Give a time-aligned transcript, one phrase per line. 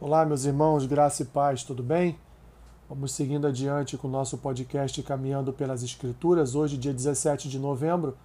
[0.00, 2.16] Olá, meus irmãos, graça e paz, tudo bem?
[2.88, 6.54] Vamos seguindo adiante com o nosso podcast Caminhando pelas Escrituras.
[6.54, 8.16] Hoje, dia 17 de novembro,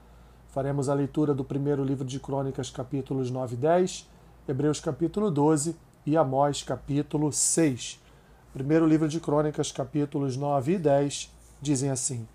[0.50, 4.08] faremos a leitura do primeiro livro de Crônicas, capítulos 9 e 10,
[4.48, 5.76] Hebreus, capítulo 12
[6.06, 8.00] e Amós, capítulo 6.
[8.54, 12.28] Primeiro livro de Crônicas, capítulos 9 e 10, dizem assim: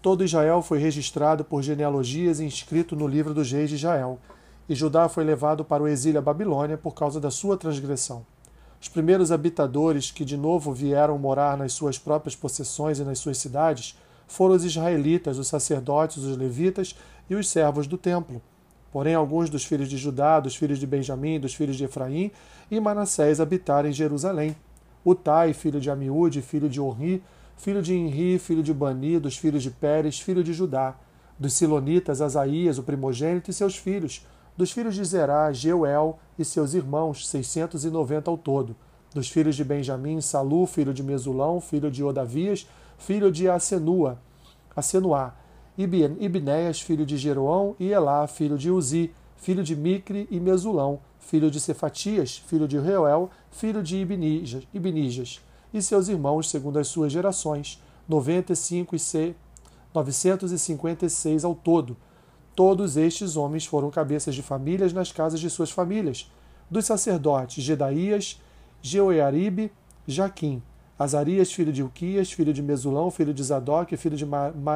[0.00, 4.20] Todo Israel foi registrado por genealogias e inscrito no livro dos reis de Israel,
[4.68, 8.24] e Judá foi levado para o exílio à Babilônia por causa da sua transgressão.
[8.80, 13.38] Os primeiros habitadores que de novo vieram morar nas suas próprias possessões e nas suas
[13.38, 16.94] cidades foram os israelitas, os sacerdotes, os levitas
[17.28, 18.40] e os servos do templo.
[18.92, 22.30] Porém, alguns dos filhos de Judá, dos filhos de Benjamim, dos filhos de Efraim
[22.70, 24.56] e Manassés habitaram em Jerusalém.
[25.04, 27.22] Utai, filho de Amiúde, filho de Orri,
[27.56, 30.96] filho de Inri, filho de Bani, dos filhos de Pérez, filho de Judá.
[31.38, 34.26] Dos Silonitas, Asaías, o primogênito, e seus filhos,
[34.58, 38.74] dos filhos de Zerá, Jeuel e seus irmãos, 690 ao todo.
[39.14, 42.66] Dos filhos de Benjamim, Salu, filho de Mesulão, filho de Odavias,
[42.98, 44.18] filho de Asenua,
[44.74, 45.32] Asenuá.
[45.78, 51.52] Ibnéias, filho de Jeroão, e Elá, filho de Uzi, filho de Micre e Mesulão, filho
[51.52, 55.40] de Cefatias, filho de Reuel, filho de Ibnijas, Ibnijas,
[55.72, 59.36] e seus irmãos, segundo as suas gerações, 95 e
[59.94, 61.96] 956 ao todo
[62.58, 66.28] Todos estes homens foram cabeças de famílias nas casas de suas famílias.
[66.68, 68.42] Dos sacerdotes, Gedaías,
[68.82, 69.70] Jeoiaribe,
[70.08, 70.60] Jaquim,
[70.98, 74.26] Azarias, filho de Uquias, filho de Mesulão, filho de Zadok, filho de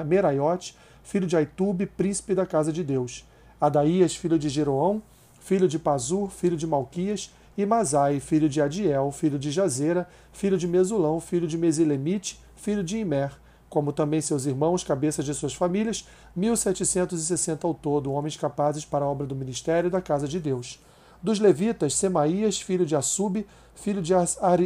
[0.07, 3.25] Meraiote, filho de Aitube, príncipe da casa de Deus.
[3.61, 5.03] Adaías, filho de Jeroão,
[5.41, 10.57] filho de Pazur, filho de Malquias, e Mazai, filho de Adiel, filho de Jazera, filho
[10.57, 13.33] de Mesulão, filho de Mesilemite, filho de Imer,
[13.73, 16.07] como também seus irmãos, cabeças de suas famílias,
[16.37, 20.79] 1760 ao todo, homens capazes para a obra do ministério da casa de Deus.
[21.23, 24.13] Dos levitas, Semaías, filho de Assub, filho de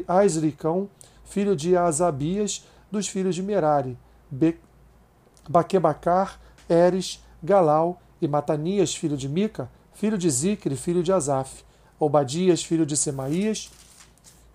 [0.08, 0.88] Asricão,
[1.24, 3.96] filho de Asabias, dos filhos de Merari,
[4.28, 4.58] Be
[5.48, 11.62] Baquebacar, Eres, Galal e Matanias, filho de Mica, filho de Zicre, filho de Asaf,
[11.97, 13.70] Obadias, filho de Semaías,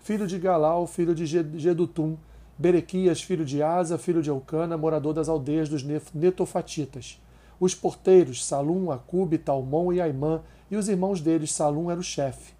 [0.02, 2.18] filho de Galal, filho de Gedutum,
[2.58, 5.82] Berequias, filho de Asa, filho de Elcana, morador das aldeias dos
[6.14, 7.20] Netofatitas.
[7.58, 12.52] Os porteiros, Salum, Acube, Talmon e Aimã, e os irmãos deles, Salum era o chefe.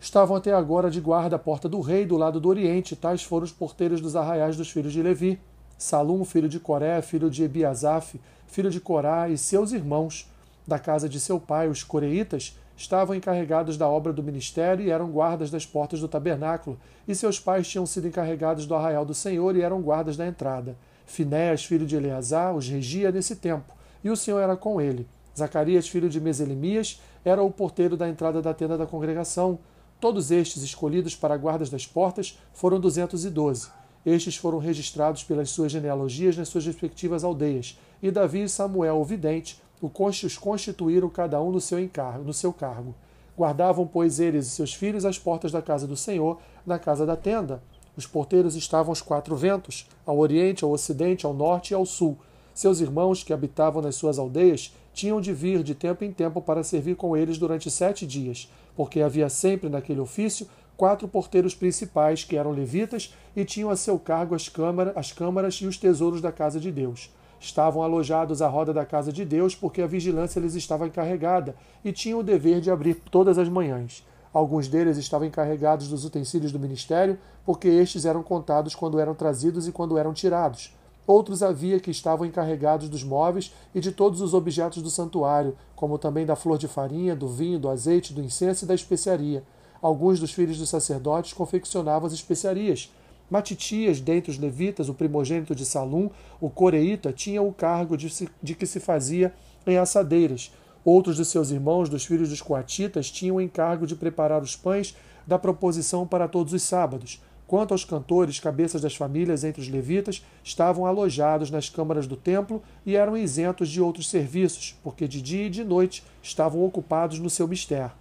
[0.00, 3.44] Estavam até agora de guarda à porta do rei, do lado do oriente, tais foram
[3.44, 5.38] os porteiros dos arraiais dos filhos de Levi.
[5.76, 10.30] Salum, filho de Coré, filho de Ebiasaf, filho de Corá, e seus irmãos,
[10.66, 15.10] da casa de seu pai, os coreitas, estavam encarregados da obra do ministério e eram
[15.10, 19.54] guardas das portas do tabernáculo, e seus pais tinham sido encarregados do arraial do Senhor
[19.54, 20.74] e eram guardas da entrada.
[21.04, 25.06] Finéas, filho de Eleazar, os regia nesse tempo, e o Senhor era com ele.
[25.36, 29.58] Zacarias, filho de Meselemias, era o porteiro da entrada da tenda da congregação.
[30.00, 33.68] Todos estes, escolhidos para guardas das portas, foram duzentos e doze.
[34.06, 39.04] Estes foram registrados pelas suas genealogias nas suas respectivas aldeias, e Davi e Samuel, o
[39.04, 42.94] vidente, os constituíram cada um no seu, encargo, no seu cargo.
[43.36, 47.16] Guardavam, pois, eles e seus filhos as portas da casa do Senhor, na casa da
[47.16, 47.62] tenda.
[47.96, 52.18] Os porteiros estavam aos quatro ventos, ao oriente, ao ocidente, ao norte e ao sul.
[52.52, 56.62] Seus irmãos, que habitavam nas suas aldeias, tinham de vir de tempo em tempo para
[56.62, 60.46] servir com eles durante sete dias, porque havia sempre naquele ofício
[60.76, 64.50] quatro porteiros principais, que eram levitas, e tinham a seu cargo as,
[64.96, 69.12] as câmaras e os tesouros da casa de Deus estavam alojados à roda da casa
[69.12, 73.38] de Deus porque a vigilância lhes estava encarregada e tinham o dever de abrir todas
[73.38, 74.06] as manhãs.
[74.32, 79.66] Alguns deles estavam encarregados dos utensílios do ministério, porque estes eram contados quando eram trazidos
[79.66, 80.72] e quando eram tirados.
[81.04, 85.98] Outros havia que estavam encarregados dos móveis e de todos os objetos do santuário, como
[85.98, 89.42] também da flor de farinha, do vinho, do azeite, do incenso e da especiaria.
[89.82, 92.92] Alguns dos filhos dos sacerdotes confeccionavam as especiarias,
[93.30, 96.10] Matitias, dentre os levitas, o primogênito de Salum,
[96.40, 99.32] o coreíta, tinha o cargo de, se, de que se fazia
[99.66, 100.52] em assadeiras.
[100.84, 104.96] Outros de seus irmãos, dos filhos dos coatitas, tinham o encargo de preparar os pães
[105.26, 107.22] da proposição para todos os sábados.
[107.46, 112.62] Quanto aos cantores, cabeças das famílias entre os levitas, estavam alojados nas câmaras do templo
[112.86, 117.28] e eram isentos de outros serviços, porque de dia e de noite estavam ocupados no
[117.28, 117.92] seu mistério.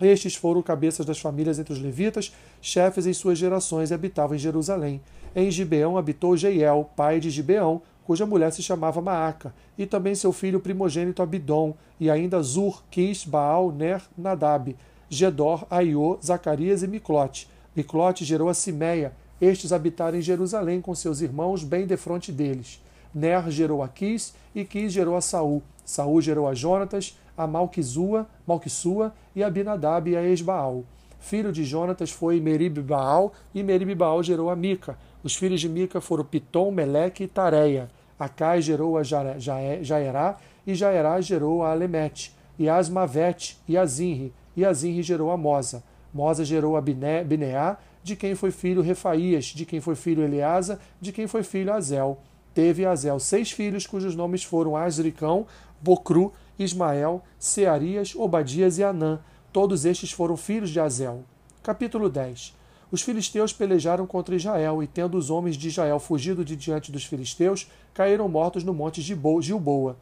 [0.00, 2.32] Estes foram cabeças das famílias entre os levitas,
[2.62, 5.02] chefes em suas gerações e habitavam em Jerusalém.
[5.34, 10.32] Em Gibeão habitou Jeiel, pai de Gibeão, cuja mulher se chamava Maaca, e também seu
[10.32, 14.76] filho primogênito Abidom, e ainda Zur, Quis, Baal, Ner, Nadab,
[15.10, 17.48] Gedor, Aiô, Zacarias e Miclote.
[17.74, 22.80] Miclote gerou a Simeia, estes habitaram em Jerusalém com seus irmãos bem defronte deles.
[23.14, 25.62] Ner gerou a Quis, e Quis gerou a Saul.
[25.84, 30.84] Saul gerou a Jonatas, a Malquizua, Malquissua e a Abinadab e a Esbaal.
[31.22, 34.98] Filho de Jonatas foi Merib-Baal, e Merib-Baal gerou a Mica.
[35.22, 37.88] Os filhos de Mica foram Pitom, Meleque e Tareia.
[38.18, 40.36] Acai gerou a Jaerá,
[40.66, 45.84] e Jaerá gerou a Alemete, e Asmavete, e Azinri, e Azinri gerou a Mosa.
[46.12, 51.12] Mosa gerou a Bineá, de quem foi filho Refaías, de quem foi filho Eleasa, de
[51.12, 52.18] quem foi filho Azel.
[52.52, 55.46] Teve Azel seis filhos, cujos nomes foram Asricão,
[55.80, 59.20] Bocru, Ismael, Searias, Obadias e Anã.
[59.52, 61.24] Todos estes foram filhos de Azel.
[61.62, 62.56] Capítulo 10
[62.90, 67.04] Os filisteus pelejaram contra Israel, e tendo os homens de Israel fugido de diante dos
[67.04, 69.98] filisteus, caíram mortos no monte Gilboa.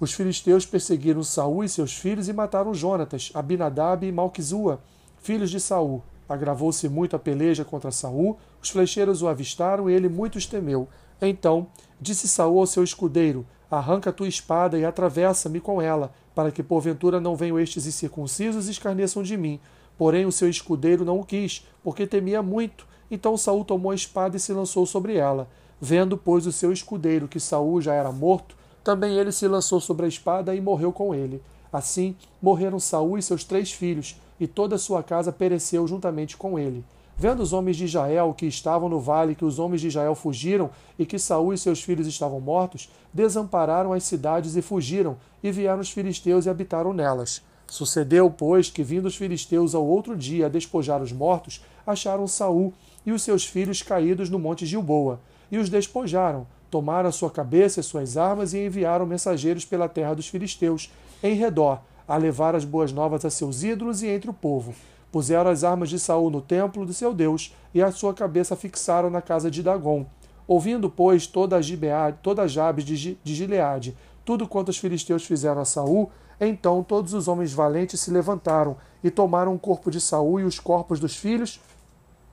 [0.00, 4.80] Os filisteus perseguiram Saul e seus filhos e mataram Jonatas, Abinadab e Malquizua,
[5.22, 6.02] filhos de Saul.
[6.28, 10.88] Agravou-se muito a peleja contra Saul, os flecheiros o avistaram e ele muito os temeu.
[11.22, 11.68] Então
[12.00, 17.20] disse Saul ao seu escudeiro: Arranca tua espada e atravessa-me com ela, para que porventura
[17.20, 19.60] não venham estes incircuncisos e escarneçam de mim.
[19.96, 22.86] Porém o seu escudeiro não o quis, porque temia muito.
[23.10, 25.48] Então Saul tomou a espada e se lançou sobre ela.
[25.80, 30.06] Vendo, pois, o seu escudeiro que Saul já era morto, também ele se lançou sobre
[30.06, 31.42] a espada e morreu com ele.
[31.72, 36.58] Assim morreram Saul e seus três filhos, e toda a sua casa pereceu juntamente com
[36.58, 36.84] ele.
[37.16, 40.70] Vendo os homens de Israel que estavam no vale, que os homens de Israel fugiram
[40.98, 45.80] e que Saul e seus filhos estavam mortos, desampararam as cidades e fugiram, e vieram
[45.80, 47.40] os filisteus e habitaram nelas.
[47.68, 52.72] Sucedeu, pois, que vindo os filisteus ao outro dia a despojar os mortos, acharam Saul
[53.06, 55.20] e os seus filhos caídos no monte Gilboa,
[55.50, 60.14] e os despojaram, tomaram a sua cabeça e suas armas e enviaram mensageiros pela terra
[60.14, 60.90] dos filisteus,
[61.22, 64.74] em redor, a levar as boas novas a seus ídolos e entre o povo.
[65.14, 69.08] Puseram as armas de Saul no templo do seu Deus, e a sua cabeça fixaram
[69.08, 70.04] na casa de Dagom.
[70.44, 75.24] Ouvindo, pois, toda a, Gibeade, toda a Jabes de, de Gileade, tudo quanto os filisteus
[75.24, 80.00] fizeram a Saul, então todos os homens valentes se levantaram e tomaram o corpo de
[80.00, 81.60] Saul e os corpos dos filhos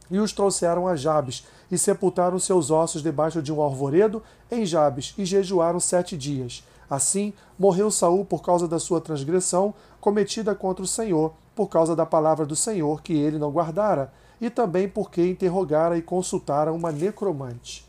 [0.09, 5.13] e os trouxeram a Jabes e sepultaram seus ossos debaixo de um arvoredo em Jabes
[5.19, 6.63] e jejuaram sete dias.
[6.89, 12.05] Assim, morreu Saul por causa da sua transgressão cometida contra o Senhor, por causa da
[12.05, 17.85] palavra do Senhor que ele não guardara, e também porque interrogara e consultara uma necromante,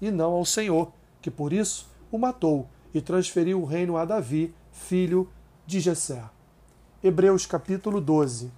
[0.00, 4.54] e não ao Senhor, que por isso o matou e transferiu o reino a Davi,
[4.72, 5.28] filho
[5.66, 6.22] de Jessé.
[7.02, 8.50] Hebreus capítulo 12.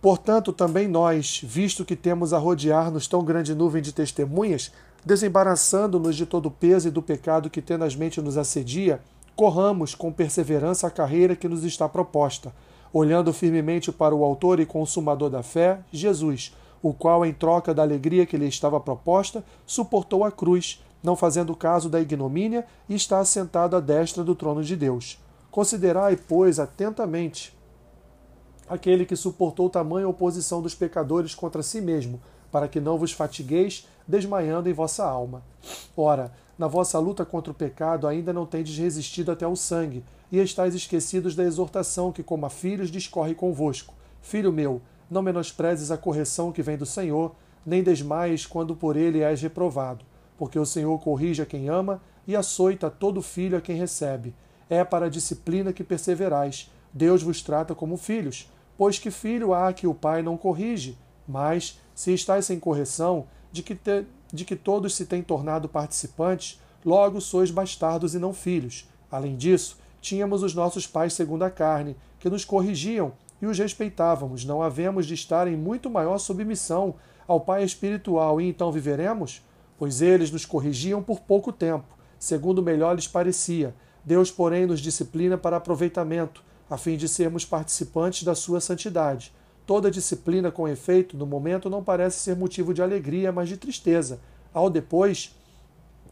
[0.00, 4.72] Portanto, também nós, visto que temos a rodear-nos tão grande nuvem de testemunhas,
[5.04, 9.00] desembaraçando-nos de todo o peso e do pecado que tenazmente nos assedia,
[9.34, 12.52] corramos com perseverança a carreira que nos está proposta,
[12.92, 17.82] olhando firmemente para o Autor e Consumador da fé, Jesus, o qual, em troca da
[17.82, 23.18] alegria que lhe estava proposta, suportou a cruz, não fazendo caso da ignomínia, e está
[23.18, 25.18] assentado à destra do trono de Deus.
[25.50, 27.58] Considerai, pois, atentamente
[28.70, 32.20] aquele que suportou tamanha oposição dos pecadores contra si mesmo,
[32.50, 35.42] para que não vos fatigueis, desmaiando em vossa alma.
[35.96, 40.38] Ora, na vossa luta contra o pecado ainda não tendes resistido até o sangue, e
[40.38, 43.94] estáis esquecidos da exortação que, como a filhos, discorre convosco.
[44.20, 44.80] Filho meu,
[45.10, 50.04] não menosprezes a correção que vem do Senhor, nem desmaies quando por ele és reprovado,
[50.38, 54.34] porque o Senhor corrige a quem ama e açoita todo filho a quem recebe.
[54.68, 56.70] É para a disciplina que perseverais.
[56.92, 58.48] Deus vos trata como filhos.
[58.78, 60.96] Pois que filho há que o pai não corrige?
[61.26, 66.58] Mas, se estáis sem correção, de que, te, de que todos se têm tornado participantes,
[66.82, 68.88] logo sois bastardos e não filhos.
[69.12, 74.46] Além disso, tínhamos os nossos pais segundo a carne, que nos corrigiam e os respeitávamos.
[74.46, 76.94] Não havemos de estar em muito maior submissão
[77.28, 79.42] ao Pai espiritual e então viveremos?
[79.76, 83.74] Pois eles nos corrigiam por pouco tempo, segundo melhor lhes parecia.
[84.02, 89.34] Deus, porém, nos disciplina para aproveitamento, a fim de sermos participantes da sua santidade.
[89.70, 94.18] Toda disciplina, com efeito, no momento não parece ser motivo de alegria, mas de tristeza.
[94.52, 95.32] Ao depois,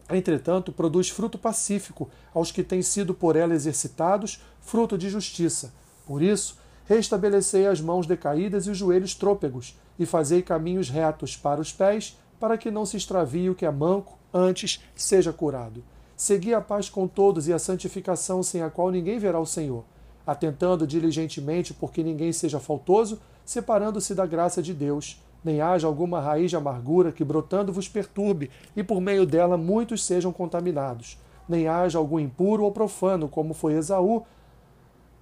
[0.09, 5.73] entretanto, produz fruto pacífico aos que têm sido por ela exercitados, fruto de justiça.
[6.07, 11.59] Por isso, restabelecei as mãos decaídas e os joelhos trôpegos, e fazei caminhos retos para
[11.59, 15.83] os pés, para que não se extravie o que é manco, antes seja curado.
[16.15, 19.83] Segui a paz com todos e a santificação sem a qual ninguém verá o Senhor
[20.29, 26.51] atentando diligentemente porque ninguém seja faltoso, separando-se da graça de Deus, nem haja alguma raiz
[26.51, 31.97] de amargura que brotando vos perturbe, e por meio dela muitos sejam contaminados, nem haja
[31.97, 34.23] algum impuro ou profano, como foi Esaú,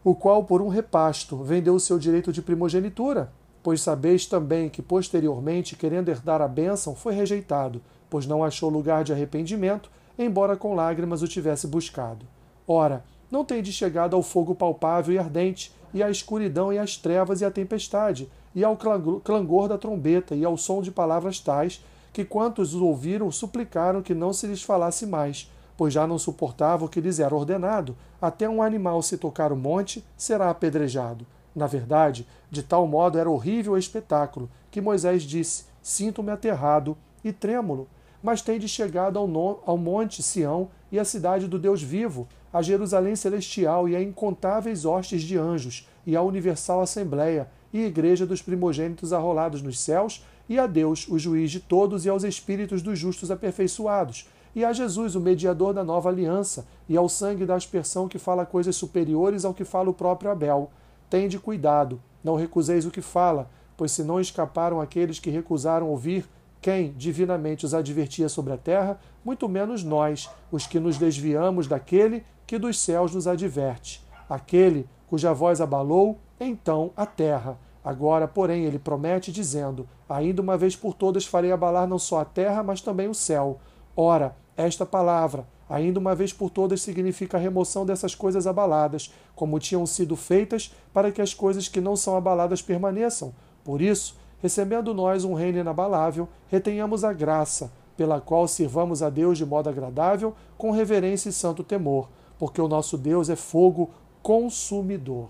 [0.03, 3.31] o qual por um repasto vendeu o seu direito de primogenitura,
[3.63, 9.05] pois sabeis também que posteriormente, querendo herdar a bênção, foi rejeitado, pois não achou lugar
[9.05, 12.25] de arrependimento, embora com lágrimas o tivesse buscado.
[12.67, 17.41] Ora, não tendes chegado ao fogo palpável e ardente, e à escuridão e às trevas
[17.41, 22.25] e à tempestade, e ao clangor da trombeta, e ao som de palavras tais, que
[22.25, 26.89] quantos os ouviram suplicaram que não se lhes falasse mais, pois já não suportavam o
[26.89, 31.25] que lhes era ordenado, até um animal se tocar o monte, será apedrejado.
[31.55, 37.31] Na verdade, de tal modo era horrível o espetáculo, que Moisés disse: Sinto-me aterrado e
[37.31, 37.87] trêmulo.
[38.21, 42.61] Mas tendes chegado ao, no, ao monte Sião e à cidade do Deus vivo, a
[42.61, 48.41] Jerusalém celestial e a incontáveis hostes de anjos, e a universal assembleia, e igreja dos
[48.41, 52.97] primogênitos arrolados nos céus, e a Deus, o juiz de todos, e aos espíritos dos
[52.97, 58.07] justos aperfeiçoados, e a Jesus, o mediador da nova aliança, e ao sangue da aspersão
[58.07, 60.71] que fala coisas superiores ao que fala o próprio Abel.
[61.09, 66.25] Tende cuidado, não recuseis o que fala, pois se não escaparam aqueles que recusaram ouvir
[66.61, 72.23] quem divinamente os advertia sobre a terra, muito menos nós, os que nos desviamos daquele
[72.47, 74.01] que dos céus nos adverte.
[74.29, 77.57] Aquele cuja voz abalou, então, a terra.
[77.83, 82.25] Agora, porém, ele promete, dizendo: Ainda uma vez por todas farei abalar não só a
[82.25, 83.59] terra, mas também o céu.
[83.95, 89.59] Ora, esta palavra, ainda uma vez por todas, significa a remoção dessas coisas abaladas, como
[89.59, 93.33] tinham sido feitas, para que as coisas que não são abaladas permaneçam.
[93.63, 99.37] Por isso, recebendo nós um reino inabalável, retenhamos a graça, pela qual sirvamos a Deus
[99.37, 103.89] de modo agradável, com reverência e santo temor, porque o nosso Deus é fogo
[104.21, 105.29] consumidor.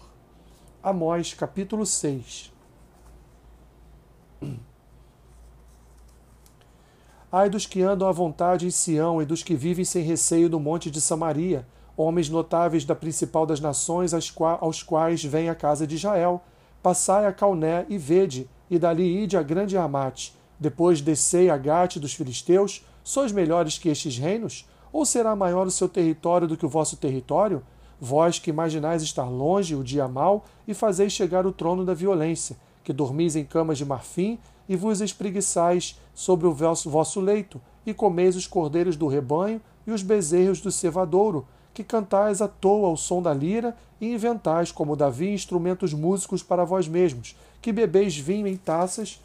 [0.81, 2.53] Amós capítulo 6.
[7.31, 10.59] Ai dos que andam à vontade em Sião e dos que vivem sem receio no
[10.59, 15.95] monte de Samaria, homens notáveis da principal das nações aos quais vem a casa de
[15.95, 16.41] Israel.
[16.81, 20.33] Passai a Calné e vede, e dali ide a grande Amate.
[20.59, 22.85] Depois descei a Gate dos filisteus.
[23.03, 24.65] Sois melhores que estes reinos?
[24.91, 27.63] Ou será maior o seu território do que o vosso território?
[27.99, 32.57] Vós que imaginais estar longe o dia mau e fazeis chegar o trono da violência,
[32.83, 34.37] que dormis em camas de marfim
[34.69, 40.01] e vos espreguiçais sobre o vosso leito, e comeis os cordeiros do rebanho e os
[40.01, 45.29] bezerros do cevadouro, que cantais à toa ao som da lira e inventais, como Davi,
[45.29, 49.21] instrumentos músicos para vós mesmos, que bebeis vinho em taças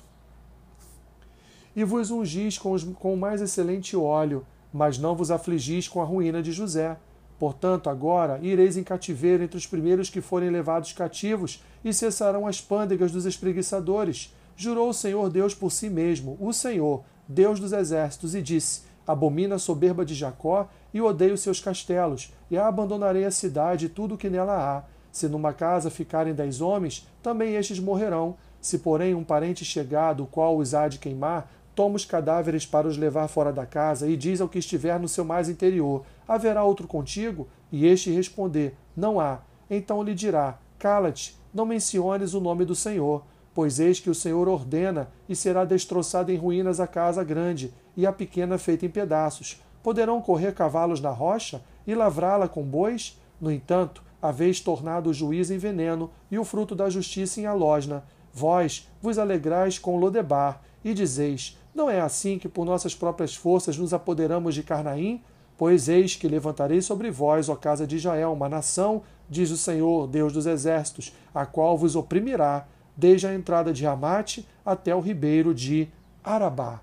[1.75, 6.01] e vos ungis com, os, com o mais excelente óleo, mas não vos afligis com
[6.01, 6.97] a ruína de José.
[7.39, 12.61] Portanto, agora ireis em cativeiro entre os primeiros que forem levados cativos, e cessarão as
[12.61, 14.33] pândegas dos espreguiçadores.
[14.57, 19.57] Jurou o Senhor Deus por si mesmo, o Senhor, Deus dos exércitos, e disse: Abomina
[19.57, 24.19] a soberba de Jacó e odeio seus castelos, e abandonarei a cidade e tudo o
[24.19, 24.85] que nela há.
[25.11, 28.37] Se numa casa ficarem dez homens, também estes morrerão.
[28.61, 32.97] Se, porém, um parente chegado, qual os há de queimar, toma os cadáveres para os
[32.97, 36.87] levar fora da casa e diz ao que estiver no seu mais interior: Haverá outro
[36.87, 37.49] contigo?
[37.71, 39.41] E este responder: Não há.
[39.71, 43.25] Então lhe dirá: Cala-te, não menciones o nome do Senhor,
[43.55, 48.07] pois eis que o Senhor ordena e será destroçada em ruínas a casa grande e
[48.07, 49.63] a pequena feita em pedaços.
[49.83, 53.21] Poderão correr cavalos na rocha e lavrá-la com bois?
[53.41, 58.05] No entanto, haveis tornado o juiz em veneno e o fruto da justiça em alosna.
[58.33, 63.79] Vós vos alegrais com Lodebar e dizeis: Não é assim que por nossas próprias forças
[63.79, 65.23] nos apoderamos de Carnaim?
[65.57, 70.07] Pois eis que levantarei sobre vós, ó casa de Israel, uma nação, diz o Senhor,
[70.07, 75.55] Deus dos exércitos, a qual vos oprimirá, desde a entrada de Ramate até o ribeiro
[75.55, 75.89] de
[76.23, 76.81] Arabá.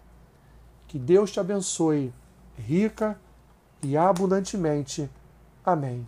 [0.88, 2.12] Que Deus te abençoe
[2.58, 3.19] rica
[3.84, 5.10] e abundantemente.
[5.63, 6.08] Amém.